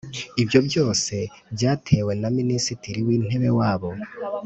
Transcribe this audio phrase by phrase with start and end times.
[0.41, 1.13] Ibyo byose
[1.55, 3.89] byatewe na Minisitiri wintebe wabo